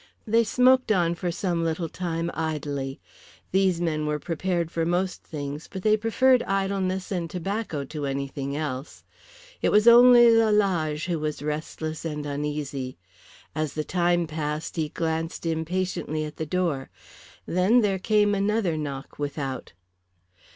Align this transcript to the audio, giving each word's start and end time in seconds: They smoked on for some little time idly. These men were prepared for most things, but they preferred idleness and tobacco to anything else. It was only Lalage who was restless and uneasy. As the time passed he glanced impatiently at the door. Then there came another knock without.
They 0.25 0.43
smoked 0.43 0.91
on 0.91 1.13
for 1.13 1.29
some 1.31 1.63
little 1.63 1.87
time 1.87 2.31
idly. 2.33 2.99
These 3.51 3.79
men 3.79 4.07
were 4.07 4.17
prepared 4.17 4.71
for 4.71 4.83
most 4.83 5.21
things, 5.23 5.69
but 5.71 5.83
they 5.83 5.95
preferred 5.95 6.41
idleness 6.41 7.11
and 7.11 7.29
tobacco 7.29 7.83
to 7.83 8.07
anything 8.07 8.57
else. 8.57 9.03
It 9.61 9.71
was 9.71 9.87
only 9.87 10.31
Lalage 10.31 11.05
who 11.05 11.19
was 11.19 11.43
restless 11.43 12.03
and 12.03 12.25
uneasy. 12.25 12.97
As 13.53 13.75
the 13.75 13.83
time 13.83 14.25
passed 14.25 14.75
he 14.75 14.89
glanced 14.89 15.45
impatiently 15.45 16.25
at 16.25 16.37
the 16.37 16.47
door. 16.47 16.89
Then 17.45 17.81
there 17.81 17.99
came 17.99 18.33
another 18.33 18.75
knock 18.77 19.19
without. 19.19 19.73